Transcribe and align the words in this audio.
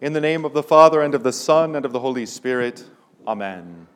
In 0.00 0.14
the 0.14 0.20
name 0.22 0.46
of 0.46 0.54
the 0.54 0.62
Father, 0.62 1.02
and 1.02 1.14
of 1.14 1.24
the 1.24 1.32
Son, 1.32 1.76
and 1.76 1.84
of 1.84 1.92
the 1.92 2.00
Holy 2.00 2.24
Spirit, 2.24 2.86
Amen. 3.26 3.86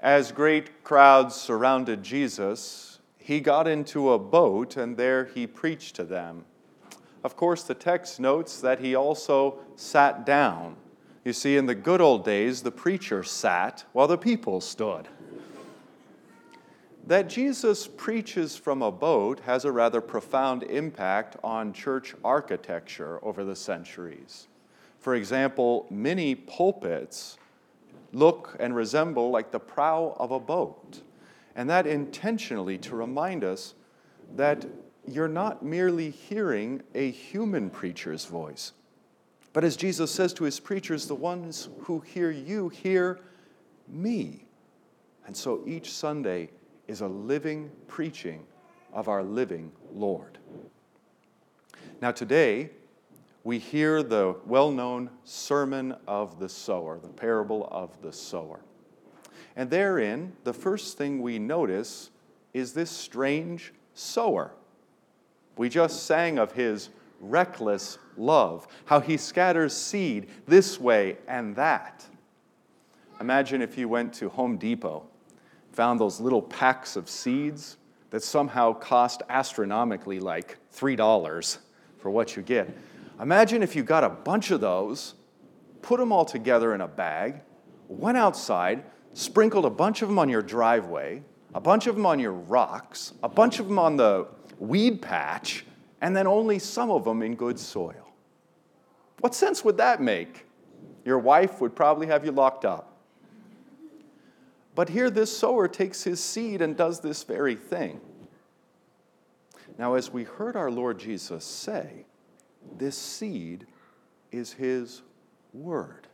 As 0.00 0.32
great 0.32 0.82
crowds 0.82 1.36
surrounded 1.36 2.02
Jesus, 2.02 2.98
he 3.16 3.38
got 3.38 3.68
into 3.68 4.10
a 4.10 4.18
boat 4.18 4.76
and 4.76 4.96
there 4.96 5.26
he 5.26 5.46
preached 5.46 5.94
to 5.94 6.04
them. 6.04 6.44
Of 7.22 7.36
course, 7.36 7.62
the 7.62 7.76
text 7.76 8.18
notes 8.18 8.60
that 8.60 8.80
he 8.80 8.96
also 8.96 9.60
sat 9.76 10.26
down. 10.26 10.74
You 11.24 11.32
see, 11.32 11.56
in 11.56 11.66
the 11.66 11.76
good 11.76 12.00
old 12.00 12.24
days, 12.24 12.62
the 12.62 12.72
preacher 12.72 13.22
sat 13.22 13.84
while 13.92 14.08
the 14.08 14.18
people 14.18 14.60
stood. 14.60 15.06
That 17.06 17.28
Jesus 17.28 17.86
preaches 17.86 18.56
from 18.56 18.82
a 18.82 18.90
boat 18.90 19.38
has 19.46 19.64
a 19.64 19.70
rather 19.70 20.00
profound 20.00 20.64
impact 20.64 21.36
on 21.44 21.72
church 21.72 22.16
architecture 22.24 23.24
over 23.24 23.44
the 23.44 23.54
centuries. 23.54 24.48
For 24.98 25.14
example, 25.14 25.86
many 25.90 26.34
pulpits 26.34 27.38
look 28.12 28.56
and 28.58 28.74
resemble 28.74 29.30
like 29.30 29.50
the 29.50 29.60
prow 29.60 30.16
of 30.18 30.30
a 30.30 30.40
boat. 30.40 31.02
And 31.54 31.68
that 31.70 31.86
intentionally 31.86 32.78
to 32.78 32.96
remind 32.96 33.44
us 33.44 33.74
that 34.36 34.66
you're 35.06 35.28
not 35.28 35.62
merely 35.64 36.10
hearing 36.10 36.82
a 36.94 37.10
human 37.10 37.70
preacher's 37.70 38.26
voice, 38.26 38.72
but 39.52 39.64
as 39.64 39.76
Jesus 39.76 40.10
says 40.10 40.32
to 40.34 40.44
his 40.44 40.60
preachers, 40.60 41.06
the 41.06 41.14
ones 41.14 41.68
who 41.80 42.00
hear 42.00 42.30
you 42.30 42.68
hear 42.68 43.20
me. 43.88 44.44
And 45.26 45.36
so 45.36 45.62
each 45.66 45.92
Sunday 45.92 46.50
is 46.86 47.00
a 47.00 47.08
living 47.08 47.70
preaching 47.86 48.44
of 48.92 49.08
our 49.08 49.22
living 49.22 49.72
Lord. 49.92 50.38
Now, 52.00 52.12
today, 52.12 52.70
we 53.48 53.58
hear 53.58 54.02
the 54.02 54.36
well 54.44 54.70
known 54.70 55.08
Sermon 55.24 55.96
of 56.06 56.38
the 56.38 56.50
Sower, 56.50 56.98
the 56.98 57.08
parable 57.08 57.66
of 57.70 58.02
the 58.02 58.12
sower. 58.12 58.60
And 59.56 59.70
therein, 59.70 60.34
the 60.44 60.52
first 60.52 60.98
thing 60.98 61.22
we 61.22 61.38
notice 61.38 62.10
is 62.52 62.74
this 62.74 62.90
strange 62.90 63.72
sower. 63.94 64.52
We 65.56 65.70
just 65.70 66.04
sang 66.04 66.38
of 66.38 66.52
his 66.52 66.90
reckless 67.22 67.96
love, 68.18 68.68
how 68.84 69.00
he 69.00 69.16
scatters 69.16 69.74
seed 69.74 70.28
this 70.46 70.78
way 70.78 71.16
and 71.26 71.56
that. 71.56 72.04
Imagine 73.18 73.62
if 73.62 73.78
you 73.78 73.88
went 73.88 74.12
to 74.12 74.28
Home 74.28 74.58
Depot, 74.58 75.06
found 75.72 75.98
those 75.98 76.20
little 76.20 76.42
packs 76.42 76.96
of 76.96 77.08
seeds 77.08 77.78
that 78.10 78.22
somehow 78.22 78.74
cost 78.74 79.22
astronomically 79.30 80.20
like 80.20 80.58
$3 80.76 81.58
for 81.98 82.10
what 82.10 82.36
you 82.36 82.42
get. 82.42 82.68
Imagine 83.20 83.62
if 83.62 83.74
you 83.74 83.82
got 83.82 84.04
a 84.04 84.08
bunch 84.08 84.50
of 84.50 84.60
those, 84.60 85.14
put 85.82 85.98
them 85.98 86.12
all 86.12 86.24
together 86.24 86.74
in 86.74 86.80
a 86.80 86.88
bag, 86.88 87.40
went 87.88 88.16
outside, 88.16 88.84
sprinkled 89.12 89.64
a 89.64 89.70
bunch 89.70 90.02
of 90.02 90.08
them 90.08 90.18
on 90.18 90.28
your 90.28 90.42
driveway, 90.42 91.22
a 91.54 91.60
bunch 91.60 91.86
of 91.86 91.96
them 91.96 92.06
on 92.06 92.18
your 92.18 92.32
rocks, 92.32 93.14
a 93.22 93.28
bunch 93.28 93.58
of 93.58 93.66
them 93.68 93.78
on 93.78 93.96
the 93.96 94.26
weed 94.58 95.02
patch, 95.02 95.64
and 96.00 96.16
then 96.16 96.26
only 96.26 96.58
some 96.58 96.90
of 96.90 97.04
them 97.04 97.22
in 97.22 97.34
good 97.34 97.58
soil. 97.58 98.12
What 99.20 99.34
sense 99.34 99.64
would 99.64 99.78
that 99.78 100.00
make? 100.00 100.46
Your 101.04 101.18
wife 101.18 101.60
would 101.60 101.74
probably 101.74 102.06
have 102.06 102.24
you 102.24 102.30
locked 102.30 102.64
up. 102.64 102.96
But 104.74 104.90
here, 104.90 105.10
this 105.10 105.36
sower 105.36 105.66
takes 105.66 106.04
his 106.04 106.22
seed 106.22 106.62
and 106.62 106.76
does 106.76 107.00
this 107.00 107.24
very 107.24 107.56
thing. 107.56 108.00
Now, 109.76 109.94
as 109.94 110.12
we 110.12 110.22
heard 110.22 110.54
our 110.54 110.70
Lord 110.70 111.00
Jesus 111.00 111.44
say, 111.44 112.04
this 112.76 112.96
seed 112.96 113.66
is 114.30 114.52
His 114.52 115.02
Word. 115.52 116.06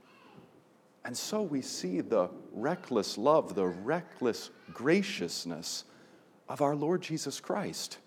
And 1.04 1.16
so 1.16 1.42
we 1.42 1.60
see 1.60 2.00
the 2.00 2.30
reckless 2.52 3.18
love, 3.18 3.54
the 3.54 3.66
reckless 3.66 4.50
graciousness 4.72 5.84
of 6.48 6.62
our 6.62 6.74
Lord 6.74 7.02
Jesus 7.02 7.40
Christ, 7.40 7.98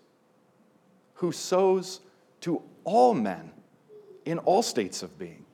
who 1.14 1.32
sows 1.32 2.00
to 2.40 2.62
all 2.84 3.14
men 3.14 3.50
in 4.24 4.38
all 4.38 4.62
states 4.62 5.02
of 5.02 5.18
being, 5.18 5.44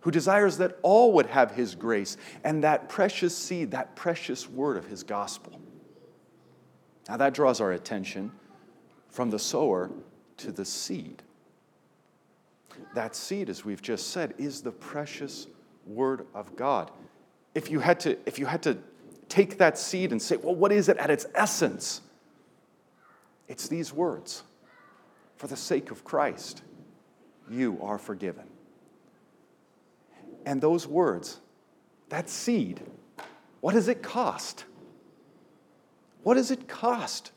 who 0.00 0.10
desires 0.10 0.58
that 0.58 0.78
all 0.82 1.12
would 1.12 1.26
have 1.26 1.52
His 1.52 1.74
grace 1.74 2.16
and 2.42 2.64
that 2.64 2.88
precious 2.88 3.36
seed, 3.36 3.70
that 3.70 3.94
precious 3.96 4.48
word 4.48 4.76
of 4.76 4.86
His 4.86 5.02
gospel. 5.02 5.60
Now 7.08 7.16
that 7.18 7.34
draws 7.34 7.60
our 7.60 7.72
attention 7.72 8.32
from 9.08 9.30
the 9.30 9.38
sower 9.38 9.90
to 10.38 10.50
the 10.50 10.64
seed. 10.64 11.22
That 12.94 13.16
seed, 13.16 13.48
as 13.48 13.64
we've 13.64 13.82
just 13.82 14.10
said, 14.10 14.34
is 14.38 14.62
the 14.62 14.72
precious 14.72 15.46
Word 15.86 16.26
of 16.34 16.56
God. 16.56 16.90
If 17.54 17.70
you 17.70 17.80
had 17.80 18.00
to, 18.00 18.16
if 18.26 18.38
you 18.38 18.46
had 18.46 18.62
to 18.62 18.78
take 19.28 19.58
that 19.58 19.78
seed 19.78 20.12
and 20.12 20.20
say, 20.20 20.36
well, 20.36 20.54
what 20.54 20.72
is 20.72 20.88
it 20.88 20.96
at 20.98 21.10
its 21.10 21.26
essence? 21.34 22.00
It's 23.48 23.68
these 23.68 23.92
words 23.92 24.42
For 25.36 25.46
the 25.46 25.56
sake 25.56 25.90
of 25.90 26.04
Christ, 26.04 26.62
you 27.50 27.78
are 27.82 27.98
forgiven. 27.98 28.44
And 30.46 30.60
those 30.60 30.86
words, 30.86 31.40
that 32.10 32.28
seed, 32.28 32.80
what 33.60 33.74
does 33.74 33.88
it 33.88 34.02
cost? 34.02 34.64
What 36.22 36.34
does 36.34 36.50
it 36.50 36.68
cost 36.68 37.32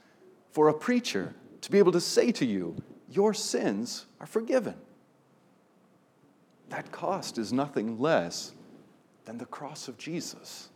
for 0.51 0.69
a 0.69 0.73
preacher 0.73 1.35
to 1.61 1.71
be 1.71 1.77
able 1.77 1.91
to 1.93 2.01
say 2.01 2.31
to 2.33 2.45
you, 2.45 2.75
Your 3.09 3.33
sins 3.33 4.05
are 4.19 4.27
forgiven? 4.27 4.75
That 6.69 6.91
cost 6.91 7.37
is 7.37 7.53
nothing 7.53 7.99
less 7.99 8.53
than 9.25 9.37
the 9.37 9.45
cross 9.45 9.87
of 9.87 9.97
Jesus, 9.97 10.69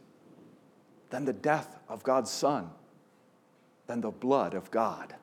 than 1.09 1.25
the 1.25 1.34
death 1.34 1.78
of 1.90 2.03
God's 2.03 2.31
Son, 2.31 2.69
than 3.88 4.01
the 4.01 4.12
blood 4.12 4.53
of 4.53 4.72
God. 4.72 5.16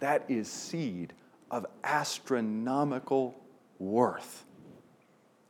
That 0.00 0.24
is 0.28 0.48
seed 0.48 1.12
of 1.50 1.66
astronomical 1.82 3.38
worth 3.78 4.44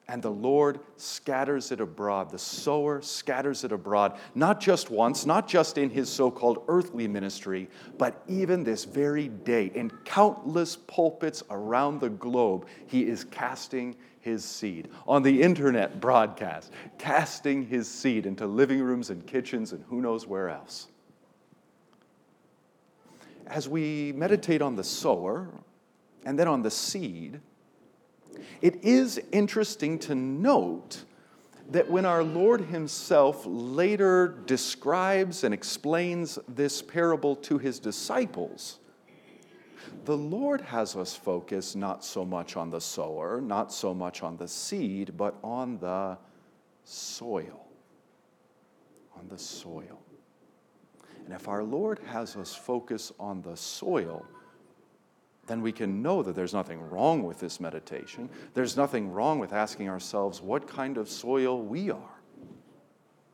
and 0.09 0.23
the 0.23 0.31
Lord 0.31 0.81
scatters 0.97 1.71
it 1.71 1.81
abroad. 1.81 2.31
The 2.31 2.39
sower 2.39 3.03
scatters 3.03 3.63
it 3.63 3.73
abroad, 3.73 4.19
not 4.35 4.59
just 4.59 4.91
once, 4.91 5.27
not 5.27 5.47
just 5.47 5.77
in 5.77 5.91
his 5.91 6.09
so 6.09 6.31
called 6.31 6.65
earthly 6.67 7.07
ministry, 7.07 7.69
but 7.99 8.23
even 8.27 8.65
this 8.65 8.85
very 8.85 9.29
day. 9.29 9.71
In 9.75 9.91
countless 10.05 10.77
pulpits 10.77 11.43
around 11.51 12.01
the 12.01 12.09
globe, 12.09 12.67
he 12.87 13.07
is 13.07 13.25
casting 13.25 13.97
his 14.21 14.45
seed. 14.45 14.89
On 15.07 15.23
the 15.23 15.43
internet 15.43 16.01
broadcast, 16.01 16.73
casting 16.97 17.67
his 17.67 17.87
seed 17.87 18.25
into 18.25 18.47
living 18.47 18.81
rooms 18.81 19.11
and 19.11 19.27
kitchens 19.27 19.73
and 19.73 19.85
who 19.89 20.01
knows 20.01 20.27
where 20.27 20.49
else. 20.49 20.89
As 23.47 23.69
we 23.69 24.13
meditate 24.13 24.63
on 24.63 24.75
the 24.75 24.85
sower 24.85 25.49
and 26.25 26.39
then 26.39 26.49
on 26.49 26.63
the 26.63 26.71
seed, 26.71 27.41
it 28.63 28.85
is 28.85 29.21
interesting 29.33 29.99
to 30.01 30.15
note 30.15 31.05
that 31.71 31.91
when 31.91 32.07
our 32.07 32.23
Lord 32.23 32.63
Himself 32.63 33.43
later 33.47 34.29
describes 34.47 35.45
and 35.45 35.53
explains 35.53 36.39
this 36.49 36.81
parable 36.81 37.37
to 37.37 37.59
His 37.59 37.79
disciples, 37.79 38.79
the 40.05 40.17
Lord 40.17 40.61
has 40.63 40.97
us 40.97 41.15
focus 41.15 41.75
not 41.75 42.05
so 42.05 42.25
much 42.25 42.57
on 42.57 42.71
the 42.71 42.81
sower, 42.81 43.41
not 43.41 43.73
so 43.73 43.93
much 43.93 44.23
on 44.23 44.37
the 44.37 44.49
seed, 44.49 45.17
but 45.17 45.35
on 45.45 45.79
the 45.79 46.17
soil. 46.85 47.67
On 49.19 49.29
the 49.29 49.39
soil. 49.39 50.01
And 51.27 51.35
if 51.35 51.49
our 51.49 51.63
Lord 51.63 51.99
has 52.07 52.37
us 52.37 52.55
focus 52.55 53.13
on 53.21 53.43
the 53.43 53.57
soil, 53.57 54.25
then 55.49 55.63
we 55.63 55.73
can 55.73 56.03
know 56.03 56.23
that 56.23 56.37
there's 56.37 56.53
nothing 56.53 56.89
wrong 56.91 57.25
with 57.25 57.41
this 57.41 57.59
meditation. 57.59 58.29
There's 58.55 58.77
nothing 58.77 59.11
wrong 59.11 59.39
with 59.39 59.53
asking 59.53 59.89
ourselves 59.89 60.43
what 60.43 60.69
kind 60.69 60.99
of 60.99 61.09
soil 61.09 61.61
we 61.63 61.91
are, 61.91 62.21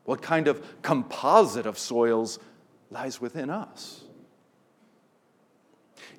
what 0.05 0.21
kind 0.21 0.47
of 0.47 0.81
composite 0.81 1.65
of 1.65 1.77
soils 1.77 2.39
lies 2.89 3.19
within 3.19 3.49
us. 3.49 4.05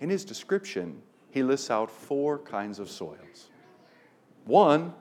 In 0.01 0.11
his 0.11 0.25
description, 0.25 1.01
he 1.31 1.43
lists 1.43 1.71
out 1.71 1.91
four 1.91 2.39
kinds 2.39 2.79
of 2.79 2.91
soils. 2.91 3.51
One 4.45 4.93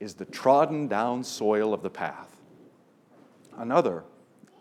is 0.00 0.14
the 0.14 0.24
trodden 0.24 0.88
down 0.88 1.22
soil 1.24 1.74
of 1.74 1.82
the 1.82 1.90
path, 1.90 2.34
another 3.56 4.04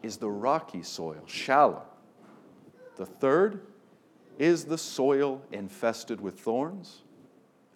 is 0.04 0.18
the 0.18 0.30
rocky 0.30 0.84
soil, 0.84 1.24
shallow. 1.26 1.84
The 2.98 3.06
third 3.06 3.62
is 4.38 4.66
the 4.66 4.78
soil 4.78 5.42
infested 5.52 6.22
with 6.22 6.40
thorns, 6.40 7.04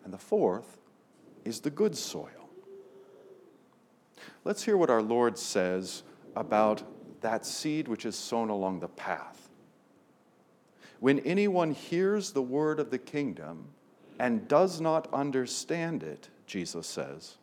and 0.03 0.13
the 0.13 0.17
fourth 0.17 0.77
is 1.45 1.59
the 1.61 1.69
good 1.69 1.95
soil. 1.95 2.49
Let's 4.43 4.63
hear 4.63 4.77
what 4.77 4.89
our 4.89 5.01
Lord 5.01 5.37
says 5.37 6.03
about 6.35 6.83
that 7.21 7.45
seed 7.45 7.87
which 7.87 8.05
is 8.05 8.15
sown 8.15 8.49
along 8.49 8.79
the 8.79 8.87
path. 8.87 9.49
When 10.99 11.19
anyone 11.19 11.71
hears 11.71 12.31
the 12.31 12.41
word 12.41 12.79
of 12.79 12.91
the 12.91 12.97
kingdom 12.97 13.65
and 14.19 14.47
does 14.47 14.79
not 14.79 15.11
understand 15.13 16.03
it, 16.03 16.29
Jesus 16.45 16.85
says, 16.85 17.37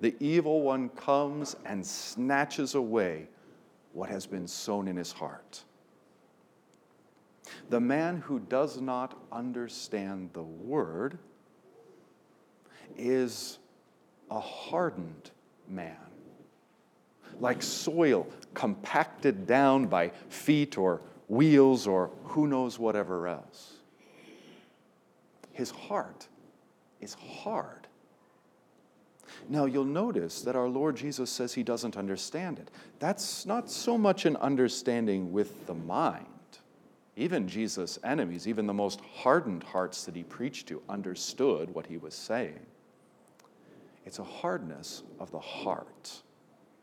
the 0.00 0.16
evil 0.18 0.62
one 0.62 0.88
comes 0.90 1.56
and 1.66 1.84
snatches 1.84 2.74
away 2.74 3.28
what 3.92 4.08
has 4.08 4.26
been 4.26 4.48
sown 4.48 4.88
in 4.88 4.96
his 4.96 5.12
heart. 5.12 5.62
The 7.68 7.80
man 7.80 8.18
who 8.18 8.40
does 8.40 8.80
not 8.80 9.16
understand 9.32 10.30
the 10.32 10.42
word 10.42 11.18
is 12.96 13.58
a 14.30 14.40
hardened 14.40 15.30
man, 15.68 15.96
like 17.38 17.62
soil 17.62 18.26
compacted 18.54 19.46
down 19.46 19.86
by 19.86 20.10
feet 20.28 20.76
or 20.78 21.00
wheels 21.28 21.86
or 21.86 22.10
who 22.24 22.46
knows 22.46 22.78
whatever 22.78 23.28
else. 23.28 23.74
His 25.52 25.70
heart 25.70 26.26
is 27.00 27.14
hard. 27.14 27.86
Now, 29.48 29.64
you'll 29.64 29.84
notice 29.84 30.42
that 30.42 30.56
our 30.56 30.68
Lord 30.68 30.96
Jesus 30.96 31.30
says 31.30 31.54
he 31.54 31.62
doesn't 31.62 31.96
understand 31.96 32.58
it. 32.58 32.70
That's 32.98 33.46
not 33.46 33.70
so 33.70 33.96
much 33.96 34.26
an 34.26 34.36
understanding 34.36 35.32
with 35.32 35.66
the 35.66 35.74
mind. 35.74 36.26
Even 37.20 37.46
Jesus' 37.46 37.98
enemies, 38.02 38.48
even 38.48 38.66
the 38.66 38.72
most 38.72 39.02
hardened 39.02 39.62
hearts 39.62 40.04
that 40.04 40.16
he 40.16 40.22
preached 40.22 40.68
to, 40.68 40.80
understood 40.88 41.68
what 41.74 41.86
he 41.86 41.98
was 41.98 42.14
saying. 42.14 42.64
It's 44.06 44.18
a 44.18 44.24
hardness 44.24 45.02
of 45.18 45.30
the 45.30 45.38
heart. 45.38 46.22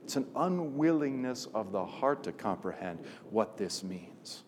It's 0.04 0.16
an 0.16 0.28
unwillingness 0.36 1.48
of 1.56 1.72
the 1.72 1.84
heart 1.84 2.22
to 2.26 2.32
comprehend 2.32 3.00
what 3.32 3.58
this 3.58 3.84
means. 3.84 4.44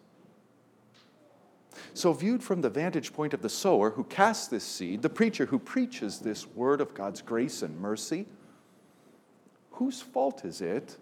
So, 1.96 2.14
viewed 2.14 2.44
from 2.44 2.62
the 2.62 2.70
vantage 2.70 3.12
point 3.12 3.34
of 3.34 3.42
the 3.42 3.50
sower 3.50 3.90
who 3.90 4.04
casts 4.04 4.48
this 4.48 4.64
seed, 4.64 5.02
the 5.02 5.10
preacher 5.10 5.48
who 5.48 5.58
preaches 5.58 6.20
this 6.20 6.46
word 6.46 6.82
of 6.82 6.94
God's 6.94 7.24
grace 7.24 7.64
and 7.64 7.76
mercy, 7.80 8.28
whose 9.72 10.04
fault 10.04 10.46
is 10.46 10.62
it 10.62 10.98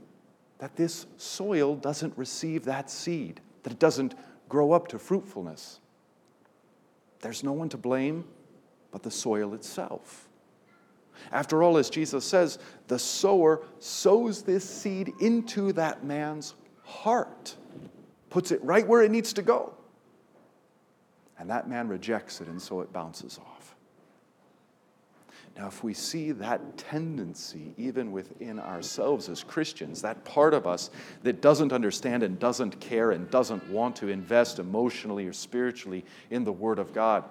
that 0.59 0.77
this 0.77 1.07
soil 1.17 1.75
doesn't 1.75 2.17
receive 2.17 2.63
that 2.63 2.89
seed, 2.89 3.41
that 3.63 3.73
it 3.73 3.79
doesn't 3.79 4.15
grow 4.49 4.71
up 4.71 4.87
to 4.89 4.99
fruitfulness? 4.99 5.79
There's 7.21 7.43
no 7.43 7.53
one 7.53 7.69
to 7.69 7.77
blame 7.77 8.25
but 8.91 9.03
the 9.03 9.11
soil 9.11 9.53
itself. 9.53 10.27
After 11.31 11.63
all, 11.63 11.77
as 11.77 11.89
Jesus 11.89 12.23
says, 12.23 12.59
the 12.87 12.99
sower 12.99 13.63
sows 13.79 14.43
this 14.43 14.67
seed 14.67 15.11
into 15.19 15.73
that 15.73 16.03
man's 16.03 16.53
heart, 16.83 17.55
puts 18.29 18.51
it 18.51 18.63
right 18.63 18.87
where 18.87 19.01
it 19.01 19.11
needs 19.11 19.33
to 19.33 19.41
go. 19.41 19.73
And 21.39 21.49
that 21.49 21.67
man 21.67 21.87
rejects 21.87 22.39
it, 22.41 22.47
and 22.47 22.61
so 22.61 22.81
it 22.81 22.93
bounces 22.93 23.39
off. 23.39 23.56
Now, 25.57 25.65
if 25.67 25.83
we 25.83 25.95
see 25.95 26.31
that 26.33 26.77
tendency 26.77 27.73
even 27.77 28.11
within 28.11 28.59
ourselves 28.59 29.27
as 29.27 29.43
Christians, 29.43 30.03
that 30.03 30.23
part 30.23 30.53
of 30.53 30.67
us 30.67 30.91
that 31.23 31.41
doesn't 31.41 31.73
understand 31.73 32.21
and 32.21 32.37
doesn't 32.37 32.79
care 32.79 33.11
and 33.11 33.29
doesn't 33.31 33.67
want 33.67 33.95
to 33.97 34.07
invest 34.07 34.59
emotionally 34.59 35.25
or 35.25 35.33
spiritually 35.33 36.05
in 36.29 36.43
the 36.43 36.51
Word 36.51 36.77
of 36.77 36.93
God, 36.93 37.23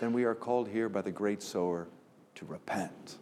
then 0.00 0.12
we 0.12 0.24
are 0.24 0.34
called 0.34 0.68
here 0.68 0.88
by 0.88 1.00
the 1.00 1.12
great 1.12 1.40
sower 1.40 1.86
to 2.34 2.44
repent, 2.46 3.18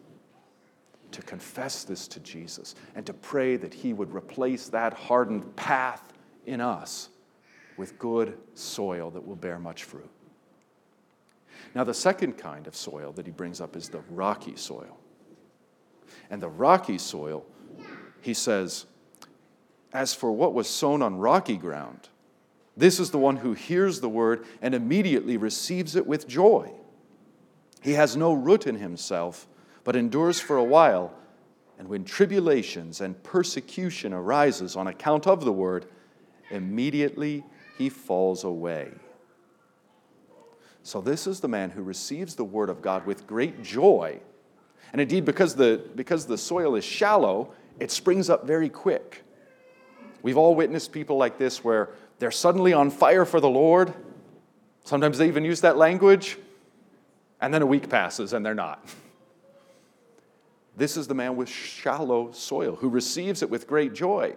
to 1.10 1.20
confess 1.20 1.84
this 1.84 2.08
to 2.08 2.20
Jesus, 2.20 2.76
and 2.94 3.04
to 3.04 3.12
pray 3.12 3.56
that 3.56 3.74
He 3.74 3.92
would 3.92 4.14
replace 4.14 4.68
that 4.68 4.94
hardened 4.94 5.54
path 5.54 6.14
in 6.46 6.62
us 6.62 7.10
with 7.76 7.98
good 7.98 8.38
soil 8.54 9.10
that 9.10 9.26
will 9.26 9.36
bear 9.36 9.58
much 9.58 9.84
fruit. 9.84 10.08
Now, 11.74 11.84
the 11.84 11.94
second 11.94 12.38
kind 12.38 12.66
of 12.66 12.74
soil 12.74 13.12
that 13.12 13.26
he 13.26 13.32
brings 13.32 13.60
up 13.60 13.76
is 13.76 13.88
the 13.88 14.00
rocky 14.10 14.56
soil. 14.56 14.98
And 16.30 16.42
the 16.42 16.48
rocky 16.48 16.98
soil, 16.98 17.44
he 18.20 18.34
says, 18.34 18.86
as 19.92 20.14
for 20.14 20.32
what 20.32 20.54
was 20.54 20.68
sown 20.68 21.02
on 21.02 21.16
rocky 21.16 21.56
ground, 21.56 22.08
this 22.76 23.00
is 23.00 23.10
the 23.10 23.18
one 23.18 23.36
who 23.36 23.54
hears 23.54 24.00
the 24.00 24.08
word 24.08 24.44
and 24.60 24.74
immediately 24.74 25.36
receives 25.36 25.96
it 25.96 26.06
with 26.06 26.28
joy. 26.28 26.70
He 27.80 27.92
has 27.92 28.16
no 28.16 28.32
root 28.32 28.66
in 28.66 28.76
himself, 28.76 29.46
but 29.84 29.96
endures 29.96 30.40
for 30.40 30.56
a 30.56 30.64
while. 30.64 31.14
And 31.78 31.88
when 31.88 32.04
tribulations 32.04 33.00
and 33.00 33.22
persecution 33.22 34.12
arises 34.12 34.76
on 34.76 34.86
account 34.86 35.26
of 35.26 35.44
the 35.44 35.52
word, 35.52 35.86
immediately 36.50 37.44
he 37.78 37.88
falls 37.88 38.44
away. 38.44 38.92
So, 40.86 41.00
this 41.00 41.26
is 41.26 41.40
the 41.40 41.48
man 41.48 41.70
who 41.70 41.82
receives 41.82 42.36
the 42.36 42.44
word 42.44 42.70
of 42.70 42.80
God 42.80 43.06
with 43.06 43.26
great 43.26 43.60
joy. 43.60 44.20
And 44.92 45.00
indeed, 45.00 45.24
because 45.24 45.56
the, 45.56 45.82
because 45.96 46.26
the 46.26 46.38
soil 46.38 46.76
is 46.76 46.84
shallow, 46.84 47.52
it 47.80 47.90
springs 47.90 48.30
up 48.30 48.46
very 48.46 48.68
quick. 48.68 49.24
We've 50.22 50.36
all 50.36 50.54
witnessed 50.54 50.92
people 50.92 51.16
like 51.16 51.38
this 51.38 51.64
where 51.64 51.88
they're 52.20 52.30
suddenly 52.30 52.72
on 52.72 52.90
fire 52.90 53.24
for 53.24 53.40
the 53.40 53.48
Lord. 53.48 53.94
Sometimes 54.84 55.18
they 55.18 55.26
even 55.26 55.44
use 55.44 55.60
that 55.62 55.76
language, 55.76 56.38
and 57.40 57.52
then 57.52 57.62
a 57.62 57.66
week 57.66 57.90
passes 57.90 58.32
and 58.32 58.46
they're 58.46 58.54
not. 58.54 58.88
This 60.76 60.98
is 60.98 61.08
the 61.08 61.14
man 61.14 61.36
with 61.36 61.48
shallow 61.48 62.32
soil 62.32 62.76
who 62.76 62.90
receives 62.90 63.42
it 63.42 63.48
with 63.48 63.66
great 63.66 63.94
joy, 63.94 64.36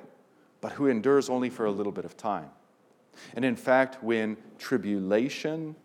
but 0.62 0.72
who 0.72 0.88
endures 0.88 1.30
only 1.30 1.50
for 1.50 1.66
a 1.66 1.72
little 1.72 1.92
bit 1.92 2.06
of 2.06 2.16
time. 2.16 2.50
And 3.36 3.44
in 3.44 3.58
fact, 3.58 4.02
when 4.02 4.38
tribulation 4.58 5.76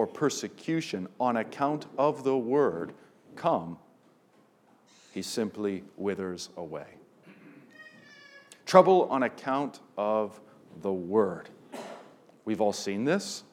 or 0.00 0.06
persecution 0.06 1.06
on 1.20 1.36
account 1.36 1.84
of 1.98 2.24
the 2.24 2.34
word 2.34 2.94
come, 3.36 3.76
he 5.12 5.20
simply 5.20 5.84
withers 5.98 6.48
away. 6.56 6.86
Trouble 8.64 9.06
on 9.10 9.24
account 9.24 9.80
of 9.98 10.40
the 10.80 10.90
word. 10.90 11.50
We've 12.46 12.62
all 12.62 12.72
seen 12.72 13.04
this, 13.04 13.44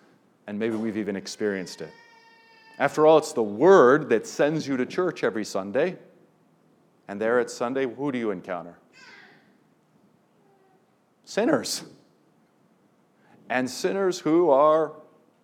and 0.48 0.58
maybe 0.58 0.78
we've 0.78 0.96
even 0.96 1.18
experienced 1.18 1.82
it. 1.82 1.92
After 2.80 3.06
all, 3.06 3.18
it's 3.18 3.34
the 3.34 3.44
word 3.44 4.08
that 4.08 4.26
sends 4.26 4.66
you 4.66 4.78
to 4.78 4.86
church 4.86 5.26
every 5.26 5.44
Sunday. 5.44 5.98
And 7.10 7.20
there 7.20 7.42
at 7.42 7.52
Sunday, 7.52 7.86
who 7.94 8.10
do 8.10 8.18
you 8.18 8.32
encounter? 8.32 8.80
Sinners 11.26 11.84
and 13.50 13.70
sinners 13.70 14.20
who 14.20 14.50
are 14.50 14.94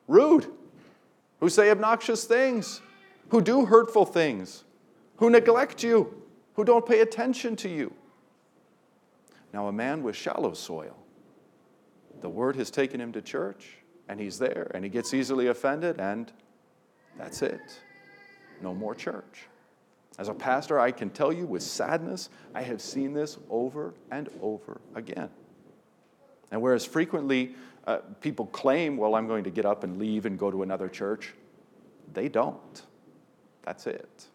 rude, 0.08 0.48
who 1.44 1.50
say 1.50 1.70
obnoxious 1.70 2.24
things, 2.24 2.80
who 3.28 3.42
do 3.42 3.66
hurtful 3.66 4.06
things, 4.06 4.64
who 5.18 5.30
neglect 5.30 5.84
you, 5.84 6.24
who 6.54 6.64
don't 6.64 6.86
pay 6.86 7.02
attention 7.02 7.54
to 7.54 7.68
you. 7.68 7.94
Now, 9.52 9.68
a 9.68 9.72
man 9.74 10.04
with 10.04 10.16
shallow 10.16 10.54
soil, 10.54 10.96
the 12.22 12.30
word 12.30 12.56
has 12.56 12.72
taken 12.72 13.02
him 13.02 13.12
to 13.12 13.22
church, 13.22 13.76
and 14.08 14.22
he's 14.22 14.40
there, 14.40 14.72
and 14.74 14.86
he 14.86 14.90
gets 14.90 15.14
easily 15.14 15.48
offended, 15.48 16.00
and 16.00 16.32
that's 17.18 17.42
it. 17.42 17.82
No 18.62 18.74
more 18.74 18.96
church. 18.96 19.50
As 20.18 20.30
a 20.30 20.34
pastor, 20.34 20.80
I 20.80 20.92
can 20.92 21.10
tell 21.10 21.34
you 21.34 21.46
with 21.46 21.62
sadness, 21.62 22.30
I 22.56 22.62
have 22.62 22.82
seen 22.82 23.14
this 23.14 23.38
over 23.50 23.94
and 24.12 24.30
over 24.42 24.80
again. 24.96 25.30
And 26.54 26.62
whereas 26.62 26.86
frequently 26.86 27.56
uh, 27.88 27.98
people 28.22 28.46
claim, 28.46 28.96
well, 28.96 29.16
I'm 29.16 29.28
going 29.28 29.44
to 29.46 29.50
get 29.50 29.66
up 29.66 29.84
and 29.84 29.98
leave 29.98 30.28
and 30.28 30.38
go 30.38 30.52
to 30.52 30.62
another 30.62 30.88
church. 30.88 31.34
They 32.14 32.30
don't. 32.30 32.84
That's 33.64 33.88
it. 33.88 34.28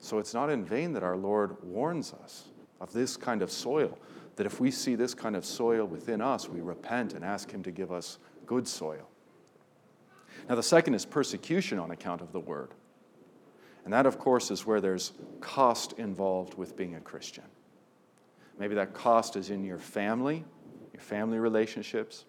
So 0.00 0.18
it's 0.18 0.34
not 0.34 0.50
in 0.50 0.64
vain 0.64 0.92
that 0.94 1.04
our 1.04 1.16
Lord 1.16 1.56
warns 1.62 2.12
us 2.12 2.48
of 2.80 2.92
this 2.92 3.16
kind 3.16 3.42
of 3.42 3.50
soil, 3.52 3.96
that 4.34 4.44
if 4.44 4.58
we 4.58 4.72
see 4.72 4.96
this 4.96 5.14
kind 5.14 5.36
of 5.36 5.44
soil 5.44 5.86
within 5.86 6.20
us, 6.20 6.48
we 6.48 6.60
repent 6.60 7.12
and 7.12 7.24
ask 7.24 7.48
Him 7.48 7.62
to 7.62 7.70
give 7.70 7.92
us 7.92 8.18
good 8.44 8.66
soil. 8.66 9.08
Now, 10.48 10.56
the 10.56 10.64
second 10.64 10.94
is 10.94 11.06
persecution 11.06 11.78
on 11.78 11.92
account 11.92 12.22
of 12.22 12.32
the 12.32 12.40
word. 12.40 12.70
And 13.84 13.92
that, 13.92 14.04
of 14.04 14.18
course, 14.18 14.50
is 14.50 14.66
where 14.66 14.80
there's 14.80 15.12
cost 15.40 15.92
involved 15.92 16.54
with 16.54 16.76
being 16.76 16.96
a 16.96 17.00
Christian. 17.00 17.44
Maybe 18.58 18.74
that 18.74 18.94
cost 18.94 19.36
is 19.36 19.50
in 19.50 19.62
your 19.62 19.78
family, 19.78 20.44
your 20.96 21.02
family 21.02 21.38
relationships. 21.38 22.24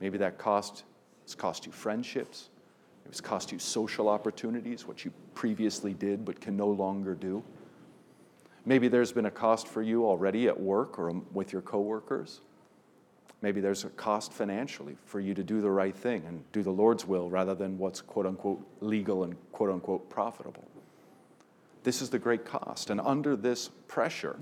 Maybe 0.00 0.18
that 0.18 0.38
cost 0.38 0.84
has 1.24 1.34
cost 1.34 1.66
you 1.66 1.72
friendships. 1.72 2.50
It's 3.06 3.20
cost 3.20 3.52
you 3.52 3.58
social 3.58 4.08
opportunities, 4.08 4.86
what 4.86 5.04
you 5.04 5.12
previously 5.34 5.92
did 5.92 6.24
but 6.24 6.40
can 6.40 6.56
no 6.56 6.68
longer 6.68 7.14
do. 7.14 7.42
Maybe 8.64 8.88
there's 8.88 9.12
been 9.12 9.26
a 9.26 9.30
cost 9.30 9.68
for 9.68 9.82
you 9.82 10.06
already 10.06 10.48
at 10.48 10.58
work 10.58 10.98
or 10.98 11.10
with 11.32 11.52
your 11.52 11.62
coworkers. 11.62 12.40
Maybe 13.42 13.60
there's 13.60 13.84
a 13.84 13.90
cost 13.90 14.32
financially 14.32 14.96
for 15.04 15.20
you 15.20 15.34
to 15.34 15.42
do 15.42 15.60
the 15.60 15.70
right 15.70 15.94
thing 15.94 16.24
and 16.26 16.42
do 16.52 16.62
the 16.62 16.70
Lord's 16.70 17.06
will 17.06 17.28
rather 17.28 17.54
than 17.54 17.78
what's 17.78 18.00
quote 18.00 18.26
unquote 18.26 18.64
legal 18.80 19.24
and 19.24 19.36
quote 19.52 19.70
unquote 19.70 20.08
profitable. 20.08 20.64
This 21.82 22.02
is 22.02 22.10
the 22.10 22.18
great 22.18 22.44
cost. 22.44 22.90
And 22.90 23.00
under 23.00 23.36
this 23.36 23.70
pressure, 23.88 24.36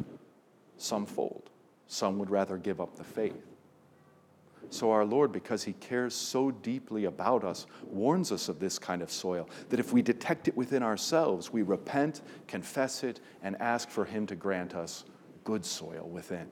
some 0.76 1.06
fold. 1.06 1.50
Some 1.87 2.18
would 2.18 2.30
rather 2.30 2.56
give 2.56 2.80
up 2.80 2.97
the 2.97 3.04
faith. 3.04 3.53
So, 4.71 4.90
our 4.90 5.04
Lord, 5.04 5.33
because 5.33 5.62
He 5.62 5.75
cares 5.75 6.14
so 6.14 6.50
deeply 6.50 7.04
about 7.04 7.44
us, 7.44 7.66
warns 7.85 8.33
us 8.33 8.49
of 8.49 8.59
this 8.59 8.78
kind 8.78 9.02
of 9.02 9.11
soil, 9.11 9.49
that 9.68 9.80
if 9.80 9.92
we 9.92 10.02
detect 10.02 10.49
it 10.49 10.56
within 10.56 10.83
ourselves, 10.83 11.52
we 11.52 11.62
repent, 11.62 12.23
confess 12.49 13.04
it, 13.04 13.21
and 13.42 13.61
ask 13.61 13.88
for 13.88 14.04
Him 14.04 14.26
to 14.26 14.35
grant 14.35 14.75
us 14.75 15.04
good 15.44 15.64
soil 15.64 16.09
within. 16.11 16.49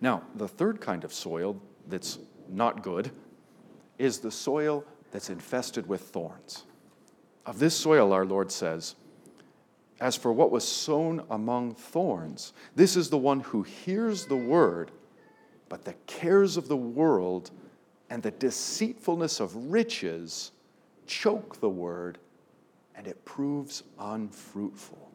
Now, 0.00 0.22
the 0.34 0.48
third 0.48 0.80
kind 0.80 1.04
of 1.04 1.12
soil 1.12 1.60
that's 1.88 2.18
not 2.48 2.82
good 2.82 3.10
is 3.98 4.18
the 4.18 4.30
soil 4.30 4.84
that's 5.10 5.30
infested 5.30 5.86
with 5.86 6.02
thorns. 6.02 6.64
Of 7.44 7.58
this 7.58 7.74
soil, 7.74 8.12
our 8.12 8.24
Lord 8.24 8.50
says, 8.50 8.96
As 10.00 10.16
for 10.16 10.32
what 10.32 10.50
was 10.50 10.66
sown 10.66 11.24
among 11.30 11.74
thorns, 11.74 12.52
this 12.74 12.96
is 12.96 13.08
the 13.08 13.18
one 13.18 13.40
who 13.40 13.62
hears 13.62 14.26
the 14.26 14.36
word, 14.36 14.90
but 15.68 15.84
the 15.84 15.94
cares 16.06 16.56
of 16.56 16.68
the 16.68 16.76
world 16.76 17.50
and 18.10 18.22
the 18.22 18.30
deceitfulness 18.30 19.40
of 19.40 19.54
riches 19.72 20.52
choke 21.06 21.60
the 21.60 21.68
word, 21.68 22.18
and 22.94 23.06
it 23.06 23.24
proves 23.24 23.82
unfruitful. 23.98 25.10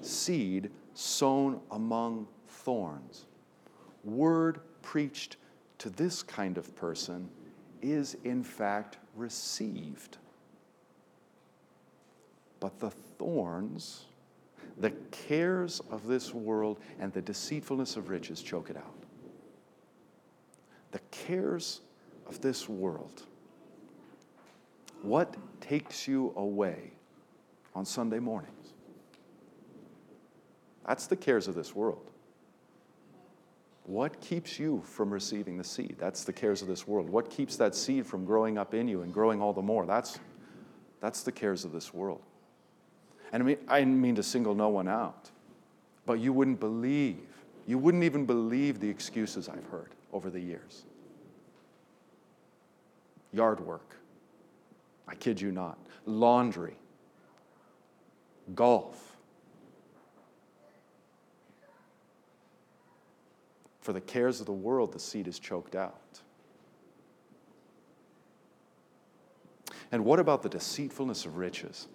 Seed 0.00 0.70
sown 0.94 1.60
among 1.70 2.26
thorns. 2.48 3.26
Word 4.04 4.60
preached 4.82 5.36
to 5.78 5.90
this 5.90 6.22
kind 6.22 6.58
of 6.58 6.74
person 6.74 7.28
is, 7.80 8.16
in 8.24 8.42
fact, 8.42 8.98
received. 9.16 10.18
But 12.60 12.78
the 12.78 12.90
thorns, 12.90 14.06
the 14.78 14.90
cares 15.10 15.80
of 15.90 16.06
this 16.06 16.34
world, 16.34 16.80
and 16.98 17.12
the 17.12 17.22
deceitfulness 17.22 17.96
of 17.96 18.08
riches 18.08 18.42
choke 18.42 18.70
it 18.70 18.76
out. 18.76 18.94
The 20.92 21.00
cares 21.10 21.80
of 22.26 22.40
this 22.40 22.68
world. 22.68 23.22
What 25.02 25.36
takes 25.60 26.06
you 26.06 26.32
away 26.36 26.92
on 27.74 27.84
Sunday 27.84 28.18
mornings? 28.18 28.72
That's 30.86 31.06
the 31.06 31.16
cares 31.16 31.48
of 31.48 31.54
this 31.54 31.74
world. 31.74 32.10
What 33.84 34.20
keeps 34.20 34.58
you 34.58 34.82
from 34.84 35.12
receiving 35.12 35.56
the 35.58 35.64
seed? 35.64 35.96
That's 35.98 36.24
the 36.24 36.32
cares 36.32 36.62
of 36.62 36.68
this 36.68 36.86
world. 36.86 37.10
What 37.10 37.30
keeps 37.30 37.56
that 37.56 37.74
seed 37.74 38.06
from 38.06 38.24
growing 38.24 38.58
up 38.58 38.74
in 38.74 38.86
you 38.86 39.02
and 39.02 39.12
growing 39.12 39.42
all 39.42 39.52
the 39.52 39.62
more? 39.62 39.86
That's, 39.86 40.20
that's 41.00 41.22
the 41.22 41.32
cares 41.32 41.64
of 41.64 41.72
this 41.72 41.92
world. 41.92 42.22
And 43.32 43.42
I 43.42 43.46
mean, 43.46 43.58
I 43.66 43.78
didn't 43.78 44.00
mean 44.00 44.14
to 44.16 44.22
single 44.22 44.54
no 44.54 44.68
one 44.68 44.88
out, 44.88 45.30
but 46.04 46.20
you 46.20 46.32
wouldn't 46.32 46.60
believe, 46.60 47.26
you 47.66 47.78
wouldn't 47.78 48.04
even 48.04 48.26
believe 48.26 48.78
the 48.78 48.88
excuses 48.88 49.48
I've 49.48 49.66
heard 49.70 49.90
over 50.12 50.28
the 50.30 50.40
years. 50.40 50.84
Yard 53.32 53.60
work, 53.60 53.96
I 55.08 55.14
kid 55.14 55.40
you 55.40 55.50
not, 55.50 55.78
laundry, 56.04 56.76
golf, 58.54 59.12
For 63.82 63.92
the 63.92 64.00
cares 64.00 64.38
of 64.38 64.46
the 64.46 64.52
world, 64.52 64.92
the 64.92 65.00
seed 65.00 65.26
is 65.26 65.40
choked 65.40 65.74
out. 65.74 66.20
And 69.90 70.04
what 70.04 70.20
about 70.20 70.42
the 70.42 70.48
deceitfulness 70.48 71.26
of 71.26 71.36
riches? 71.36 71.88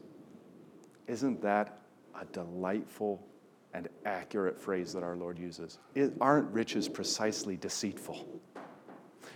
Isn't 1.08 1.42
that 1.42 1.80
a 2.20 2.26
delightful 2.26 3.26
and 3.74 3.88
accurate 4.06 4.60
phrase 4.60 4.94
that 4.94 5.04
our 5.04 5.16
Lord 5.16 5.40
uses? 5.40 5.80
It, 5.96 6.14
aren't 6.20 6.52
riches 6.52 6.90
precisely 6.90 7.58
deceitful? 7.58 8.28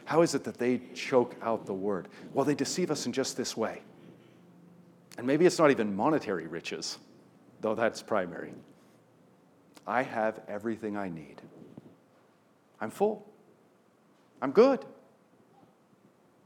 How 0.06 0.22
is 0.22 0.36
it 0.36 0.44
that 0.44 0.58
they 0.58 0.82
choke 0.94 1.36
out 1.42 1.66
the 1.66 1.74
word? 1.74 2.08
Well, 2.34 2.44
they 2.44 2.56
deceive 2.56 2.92
us 2.92 3.06
in 3.06 3.14
just 3.14 3.38
this 3.38 3.56
way. 3.56 3.82
And 5.18 5.28
maybe 5.28 5.46
it's 5.46 5.60
not 5.60 5.72
even 5.72 5.96
monetary 5.96 6.48
riches, 6.48 6.98
though 7.62 7.76
that's 7.76 8.02
primary. 8.02 8.54
I 9.86 10.04
have 10.04 10.42
everything 10.48 10.98
I 10.98 11.10
need. 11.10 11.42
I'm 12.80 12.90
full. 12.90 13.28
I'm 14.42 14.52
good. 14.52 14.84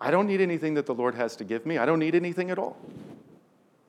I 0.01 0.11
don't 0.11 0.27
need 0.27 0.41
anything 0.41 0.73
that 0.73 0.85
the 0.85 0.93
Lord 0.93 1.15
has 1.15 1.35
to 1.37 1.43
give 1.43 1.65
me. 1.65 1.77
I 1.77 1.85
don't 1.85 1.99
need 1.99 2.15
anything 2.15 2.51
at 2.51 2.59
all. 2.59 2.77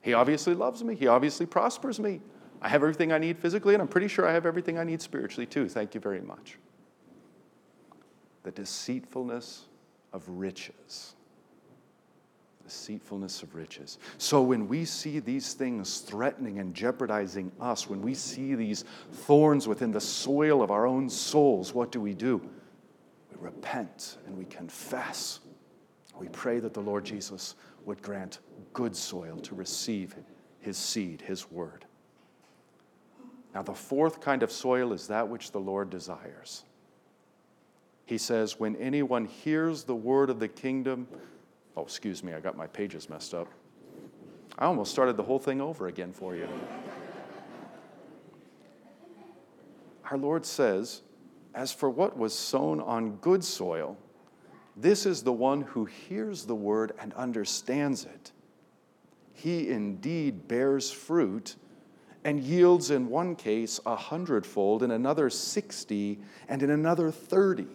He 0.01 0.13
obviously 0.13 0.53
loves 0.53 0.83
me. 0.83 0.95
He 0.95 1.07
obviously 1.07 1.45
prospers 1.45 1.99
me. 1.99 2.21
I 2.61 2.69
have 2.69 2.81
everything 2.81 3.11
I 3.11 3.17
need 3.17 3.37
physically, 3.37 3.73
and 3.75 3.81
I'm 3.81 3.87
pretty 3.87 4.07
sure 4.07 4.27
I 4.27 4.33
have 4.33 4.45
everything 4.45 4.77
I 4.77 4.83
need 4.83 5.01
spiritually 5.01 5.45
too. 5.45 5.67
Thank 5.69 5.93
you 5.93 6.01
very 6.01 6.21
much. 6.21 6.57
The 8.43 8.51
deceitfulness 8.51 9.65
of 10.13 10.23
riches 10.27 11.15
deceitfulness 12.67 13.43
of 13.43 13.55
riches. 13.55 13.97
So 14.17 14.41
when 14.41 14.67
we 14.67 14.83
see 14.83 15.19
these 15.19 15.53
things 15.53 15.99
threatening 15.99 16.59
and 16.59 16.75
jeopardizing 16.75 17.49
us, 17.61 17.89
when 17.89 18.01
we 18.01 18.13
see 18.13 18.55
these 18.55 18.83
thorns 19.11 19.69
within 19.69 19.91
the 19.91 20.01
soil 20.01 20.61
of 20.61 20.69
our 20.69 20.85
own 20.85 21.09
souls, 21.09 21.73
what 21.73 21.93
do 21.93 22.01
we 22.01 22.13
do? 22.13 22.41
We 23.31 23.37
repent 23.39 24.17
and 24.27 24.37
we 24.37 24.43
confess. 24.45 25.39
We 26.19 26.27
pray 26.27 26.59
that 26.59 26.73
the 26.73 26.81
Lord 26.81 27.05
Jesus 27.05 27.55
would 27.85 28.01
grant 28.01 28.39
good 28.73 28.95
soil 28.95 29.37
to 29.37 29.55
receive 29.55 30.15
his 30.59 30.77
seed, 30.77 31.21
his 31.21 31.49
word. 31.51 31.85
Now, 33.53 33.63
the 33.63 33.73
fourth 33.73 34.21
kind 34.21 34.43
of 34.43 34.51
soil 34.51 34.93
is 34.93 35.07
that 35.07 35.29
which 35.29 35.51
the 35.51 35.59
Lord 35.59 35.89
desires. 35.89 36.63
He 38.05 38.17
says, 38.17 38.59
When 38.59 38.75
anyone 38.75 39.25
hears 39.25 39.83
the 39.83 39.95
word 39.95 40.29
of 40.29 40.39
the 40.39 40.47
kingdom, 40.47 41.07
Oh, 41.77 41.83
excuse 41.83 42.23
me, 42.23 42.33
I 42.33 42.39
got 42.39 42.57
my 42.57 42.65
pages 42.65 43.07
messed 43.07 43.35
up. 43.35 43.47
I 44.57 44.65
almost 44.65 44.91
started 44.91 45.15
the 45.15 45.21
whole 45.21 45.37
thing 45.37 45.61
over 45.61 45.85
again 45.85 46.11
for 46.11 46.35
you. 46.35 46.49
Our 50.09 50.17
Lord 50.17 50.43
says, 50.43 51.03
As 51.53 51.71
for 51.71 51.87
what 51.87 52.17
was 52.17 52.33
sown 52.33 52.81
on 52.81 53.17
good 53.17 53.43
soil, 53.43 53.95
this 54.75 55.05
is 55.05 55.21
the 55.21 55.33
one 55.33 55.61
who 55.61 55.85
hears 55.85 56.45
the 56.45 56.55
word 56.55 56.93
and 56.99 57.13
understands 57.13 58.05
it. 58.05 58.31
He 59.37 59.69
indeed 59.69 60.47
bears 60.47 60.89
fruit 60.89 61.57
and 62.23 62.39
yields 62.39 62.89
in 62.89 63.07
one 63.07 63.35
case 63.35 63.79
a 63.85 63.95
hundredfold, 63.95 64.81
in 64.81 64.89
another 64.89 65.29
sixty, 65.29 66.19
and 66.49 66.63
in 66.63 66.71
another 66.71 67.11
thirty 67.11 67.67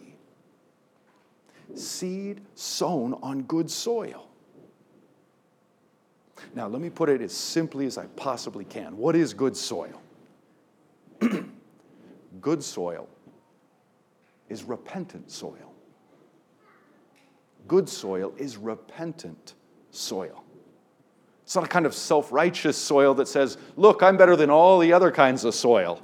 seed 1.73 2.41
sown 2.53 3.13
on 3.23 3.43
good 3.43 3.71
soil. 3.71 4.27
Now, 6.53 6.67
let 6.67 6.81
me 6.81 6.89
put 6.89 7.07
it 7.07 7.21
as 7.21 7.31
simply 7.31 7.85
as 7.85 7.97
I 7.97 8.07
possibly 8.17 8.65
can. 8.65 8.97
What 8.97 9.15
is 9.15 9.33
good 9.33 9.55
soil? 9.55 10.01
good 12.41 12.61
soil 12.61 13.07
is 14.49 14.63
repentant 14.63 15.31
soil. 15.31 15.73
Good 17.69 17.87
soil 17.87 18.33
is 18.37 18.57
repentant 18.57 19.53
soil. 19.91 20.42
It's 21.43 21.55
not 21.55 21.65
a 21.65 21.67
kind 21.67 21.85
of 21.85 21.93
self 21.93 22.31
righteous 22.31 22.77
soil 22.77 23.13
that 23.15 23.27
says, 23.27 23.57
look, 23.75 24.01
I'm 24.01 24.17
better 24.17 24.35
than 24.35 24.49
all 24.49 24.79
the 24.79 24.93
other 24.93 25.11
kinds 25.11 25.43
of 25.43 25.53
soil. 25.53 26.01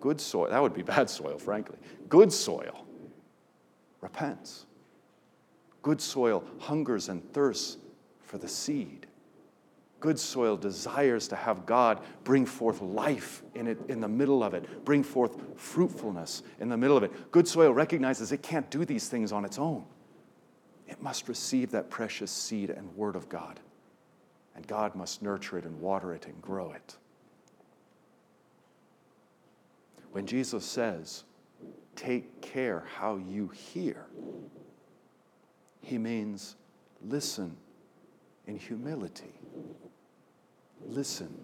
Good 0.00 0.20
soil, 0.20 0.50
that 0.50 0.62
would 0.62 0.74
be 0.74 0.82
bad 0.94 1.10
soil, 1.10 1.38
frankly. 1.38 1.78
Good 2.08 2.32
soil 2.32 2.86
repents. 4.00 4.66
Good 5.82 6.00
soil 6.00 6.44
hungers 6.58 7.08
and 7.08 7.24
thirsts 7.32 7.78
for 8.20 8.38
the 8.38 8.48
seed. 8.48 9.06
Good 10.00 10.18
soil 10.18 10.56
desires 10.56 11.28
to 11.28 11.36
have 11.36 11.64
God 11.64 12.00
bring 12.24 12.44
forth 12.44 12.82
life 12.82 13.42
in, 13.54 13.68
it, 13.68 13.78
in 13.88 14.00
the 14.00 14.08
middle 14.08 14.42
of 14.42 14.52
it, 14.52 14.84
bring 14.84 15.04
forth 15.04 15.36
fruitfulness 15.56 16.42
in 16.58 16.68
the 16.68 16.76
middle 16.76 16.96
of 16.96 17.04
it. 17.04 17.30
Good 17.30 17.46
soil 17.46 17.72
recognizes 17.72 18.32
it 18.32 18.42
can't 18.42 18.68
do 18.68 18.84
these 18.84 19.08
things 19.08 19.30
on 19.30 19.44
its 19.44 19.58
own. 19.60 19.84
It 20.88 21.00
must 21.00 21.28
receive 21.28 21.70
that 21.70 21.88
precious 21.88 22.32
seed 22.32 22.70
and 22.70 22.94
word 22.96 23.14
of 23.14 23.28
God. 23.28 23.60
And 24.54 24.66
God 24.66 24.94
must 24.94 25.22
nurture 25.22 25.58
it 25.58 25.64
and 25.64 25.80
water 25.80 26.12
it 26.12 26.26
and 26.26 26.40
grow 26.42 26.72
it. 26.72 26.96
When 30.12 30.26
Jesus 30.26 30.64
says, 30.64 31.24
take 31.96 32.40
care 32.42 32.84
how 32.96 33.16
you 33.16 33.48
hear. 33.48 34.06
He 35.80 35.98
means 35.98 36.56
listen 37.02 37.56
in 38.46 38.56
humility, 38.56 39.34
listen 40.86 41.34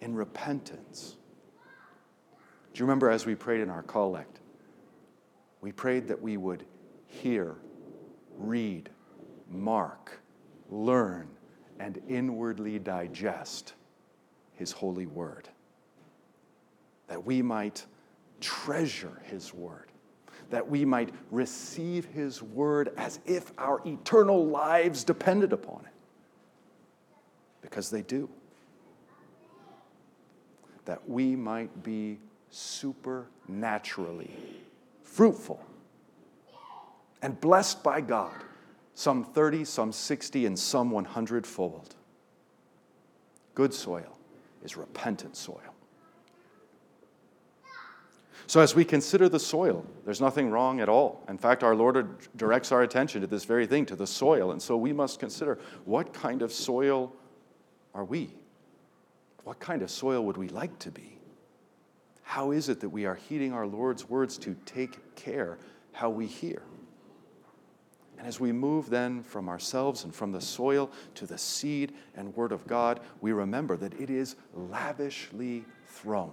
in 0.00 0.14
repentance. 0.14 1.16
Do 2.72 2.78
you 2.78 2.84
remember 2.84 3.10
as 3.10 3.26
we 3.26 3.34
prayed 3.34 3.60
in 3.60 3.70
our 3.70 3.82
collect? 3.82 4.40
We 5.60 5.72
prayed 5.72 6.08
that 6.08 6.20
we 6.20 6.36
would 6.36 6.64
hear, 7.06 7.56
read, 8.36 8.88
mark, 9.50 10.20
learn, 10.70 11.28
and 11.78 12.00
inwardly 12.08 12.78
digest 12.78 13.74
His 14.54 14.72
holy 14.72 15.06
word. 15.06 15.48
That 17.08 17.24
we 17.24 17.42
might 17.42 17.86
treasure 18.40 19.20
his 19.24 19.52
word, 19.52 19.86
that 20.50 20.68
we 20.68 20.84
might 20.84 21.10
receive 21.30 22.04
his 22.06 22.42
word 22.42 22.92
as 22.96 23.20
if 23.26 23.52
our 23.58 23.80
eternal 23.86 24.46
lives 24.46 25.04
depended 25.04 25.52
upon 25.52 25.80
it. 25.84 25.92
Because 27.60 27.90
they 27.90 28.02
do. 28.02 28.28
That 30.84 31.08
we 31.08 31.36
might 31.36 31.82
be 31.82 32.18
supernaturally 32.50 34.30
fruitful 35.02 35.62
and 37.20 37.38
blessed 37.40 37.82
by 37.82 38.00
God, 38.00 38.32
some 38.98 39.22
30, 39.22 39.64
some 39.64 39.92
60, 39.92 40.44
and 40.44 40.58
some 40.58 40.90
100 40.90 41.46
fold. 41.46 41.94
Good 43.54 43.72
soil 43.72 44.18
is 44.64 44.76
repentant 44.76 45.36
soil. 45.36 45.60
So, 48.48 48.60
as 48.60 48.74
we 48.74 48.84
consider 48.84 49.28
the 49.28 49.38
soil, 49.38 49.86
there's 50.04 50.20
nothing 50.20 50.50
wrong 50.50 50.80
at 50.80 50.88
all. 50.88 51.22
In 51.28 51.38
fact, 51.38 51.62
our 51.62 51.76
Lord 51.76 52.16
directs 52.34 52.72
our 52.72 52.82
attention 52.82 53.20
to 53.20 53.28
this 53.28 53.44
very 53.44 53.68
thing, 53.68 53.86
to 53.86 53.94
the 53.94 54.06
soil. 54.06 54.50
And 54.50 54.60
so 54.60 54.76
we 54.76 54.92
must 54.92 55.20
consider 55.20 55.60
what 55.84 56.12
kind 56.12 56.42
of 56.42 56.52
soil 56.52 57.12
are 57.94 58.04
we? 58.04 58.30
What 59.44 59.60
kind 59.60 59.82
of 59.82 59.92
soil 59.92 60.24
would 60.24 60.36
we 60.36 60.48
like 60.48 60.76
to 60.80 60.90
be? 60.90 61.20
How 62.22 62.50
is 62.50 62.68
it 62.68 62.80
that 62.80 62.88
we 62.88 63.06
are 63.06 63.14
heeding 63.14 63.52
our 63.52 63.66
Lord's 63.66 64.08
words 64.08 64.38
to 64.38 64.56
take 64.66 65.14
care 65.14 65.56
how 65.92 66.10
we 66.10 66.26
hear? 66.26 66.62
And 68.18 68.26
as 68.26 68.40
we 68.40 68.50
move 68.50 68.90
then 68.90 69.22
from 69.22 69.48
ourselves 69.48 70.04
and 70.04 70.14
from 70.14 70.32
the 70.32 70.40
soil 70.40 70.90
to 71.14 71.26
the 71.26 71.38
seed 71.38 71.94
and 72.16 72.34
word 72.34 72.50
of 72.50 72.66
God, 72.66 73.00
we 73.20 73.32
remember 73.32 73.76
that 73.76 73.98
it 74.00 74.10
is 74.10 74.34
lavishly 74.54 75.64
thrown. 75.86 76.32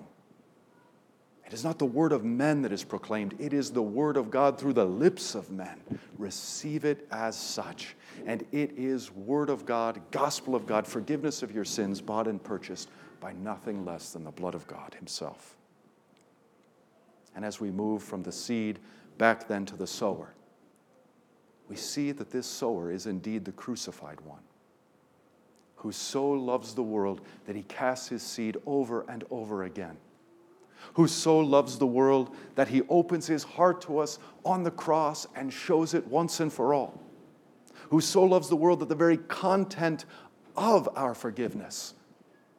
It 1.45 1.53
is 1.53 1.63
not 1.63 1.77
the 1.77 1.85
word 1.85 2.11
of 2.11 2.25
men 2.25 2.63
that 2.63 2.71
is 2.71 2.83
proclaimed, 2.83 3.35
it 3.39 3.53
is 3.53 3.69
the 3.69 3.83
word 3.83 4.17
of 4.17 4.31
God 4.31 4.59
through 4.59 4.73
the 4.73 4.85
lips 4.85 5.35
of 5.35 5.51
men. 5.51 5.79
Receive 6.17 6.85
it 6.85 7.07
as 7.11 7.37
such. 7.37 7.95
And 8.25 8.43
it 8.51 8.71
is 8.75 9.11
word 9.11 9.51
of 9.51 9.63
God, 9.63 10.01
gospel 10.09 10.55
of 10.55 10.65
God, 10.65 10.87
forgiveness 10.87 11.43
of 11.43 11.53
your 11.53 11.65
sins, 11.65 12.01
bought 12.01 12.27
and 12.27 12.43
purchased 12.43 12.89
by 13.19 13.33
nothing 13.33 13.85
less 13.85 14.11
than 14.11 14.23
the 14.23 14.31
blood 14.31 14.55
of 14.55 14.65
God 14.65 14.95
Himself. 14.95 15.55
And 17.35 17.45
as 17.45 17.59
we 17.59 17.69
move 17.69 18.01
from 18.01 18.23
the 18.23 18.31
seed 18.31 18.79
back 19.19 19.47
then 19.47 19.67
to 19.67 19.75
the 19.75 19.85
sower, 19.85 20.33
we 21.69 21.75
see 21.75 22.11
that 22.11 22.31
this 22.31 22.45
sower 22.45 22.91
is 22.91 23.05
indeed 23.05 23.45
the 23.45 23.51
crucified 23.51 24.21
one, 24.21 24.41
who 25.77 25.91
so 25.91 26.29
loves 26.31 26.75
the 26.75 26.83
world 26.83 27.21
that 27.45 27.55
he 27.55 27.63
casts 27.63 28.09
his 28.09 28.21
seed 28.21 28.57
over 28.65 29.05
and 29.09 29.23
over 29.31 29.63
again, 29.63 29.97
who 30.93 31.07
so 31.07 31.39
loves 31.39 31.77
the 31.77 31.87
world 31.87 32.35
that 32.55 32.67
he 32.67 32.83
opens 32.89 33.27
his 33.27 33.43
heart 33.43 33.81
to 33.81 33.97
us 33.97 34.19
on 34.43 34.63
the 34.63 34.71
cross 34.71 35.27
and 35.35 35.51
shows 35.51 35.93
it 35.93 36.05
once 36.07 36.39
and 36.39 36.53
for 36.53 36.73
all, 36.73 37.01
who 37.89 37.99
so 37.99 38.23
loves 38.23 38.49
the 38.49 38.55
world 38.55 38.79
that 38.79 38.89
the 38.89 38.95
very 38.95 39.17
content 39.17 40.05
of 40.55 40.87
our 40.95 41.13
forgiveness 41.13 41.93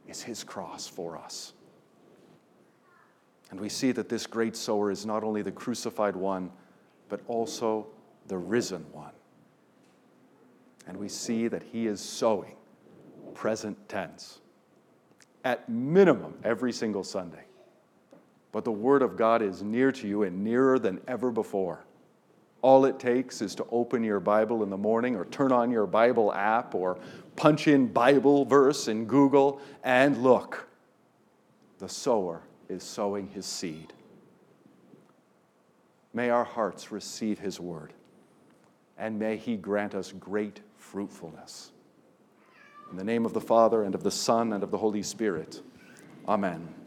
is 0.08 0.22
his 0.22 0.44
cross 0.44 0.86
for 0.86 1.16
us. 1.16 1.52
And 3.50 3.60
we 3.60 3.68
see 3.68 3.92
that 3.92 4.08
this 4.08 4.26
great 4.26 4.56
sower 4.56 4.90
is 4.90 5.06
not 5.06 5.22
only 5.22 5.42
the 5.42 5.52
crucified 5.52 6.16
one, 6.16 6.50
but 7.08 7.20
also 7.28 7.86
the 8.28 8.38
risen 8.38 8.84
one. 8.92 9.12
And 10.86 10.96
we 10.96 11.08
see 11.08 11.48
that 11.48 11.62
he 11.62 11.86
is 11.86 12.00
sowing, 12.00 12.56
present 13.34 13.88
tense, 13.88 14.40
at 15.44 15.68
minimum 15.68 16.34
every 16.44 16.72
single 16.72 17.04
Sunday. 17.04 17.44
But 18.52 18.64
the 18.64 18.72
Word 18.72 19.02
of 19.02 19.16
God 19.16 19.42
is 19.42 19.62
near 19.62 19.92
to 19.92 20.08
you 20.08 20.22
and 20.22 20.42
nearer 20.42 20.78
than 20.78 21.00
ever 21.08 21.30
before. 21.30 21.84
All 22.62 22.84
it 22.84 22.98
takes 22.98 23.42
is 23.42 23.54
to 23.56 23.66
open 23.70 24.02
your 24.02 24.20
Bible 24.20 24.62
in 24.62 24.70
the 24.70 24.76
morning 24.76 25.14
or 25.14 25.24
turn 25.26 25.52
on 25.52 25.70
your 25.70 25.86
Bible 25.86 26.32
app 26.32 26.74
or 26.74 26.98
punch 27.36 27.68
in 27.68 27.86
Bible 27.86 28.44
verse 28.44 28.88
in 28.88 29.04
Google 29.04 29.60
and 29.84 30.22
look. 30.22 30.66
The 31.78 31.88
sower 31.88 32.42
is 32.68 32.82
sowing 32.82 33.28
his 33.28 33.44
seed. 33.44 33.92
May 36.14 36.30
our 36.30 36.44
hearts 36.44 36.90
receive 36.90 37.38
his 37.38 37.60
word 37.60 37.92
and 38.98 39.18
may 39.18 39.36
He 39.36 39.56
grant 39.56 39.94
us 39.94 40.12
great 40.12 40.60
fruitfulness. 40.78 41.72
In 42.90 42.96
the 42.96 43.04
name 43.04 43.26
of 43.26 43.32
the 43.32 43.40
Father, 43.40 43.82
and 43.82 43.94
of 43.94 44.02
the 44.02 44.10
Son, 44.10 44.52
and 44.52 44.62
of 44.62 44.70
the 44.70 44.78
Holy 44.78 45.02
Spirit. 45.02 45.60
Amen. 46.28 46.85